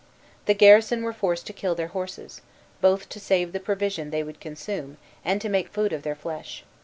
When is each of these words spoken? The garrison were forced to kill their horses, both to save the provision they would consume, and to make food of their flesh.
The 0.47 0.55
garrison 0.55 1.03
were 1.03 1.13
forced 1.13 1.45
to 1.45 1.53
kill 1.53 1.75
their 1.75 1.89
horses, 1.89 2.41
both 2.81 3.07
to 3.09 3.19
save 3.19 3.51
the 3.53 3.59
provision 3.59 4.09
they 4.09 4.23
would 4.23 4.39
consume, 4.39 4.97
and 5.23 5.39
to 5.41 5.47
make 5.47 5.67
food 5.69 5.93
of 5.93 6.01
their 6.01 6.15
flesh. 6.15 6.63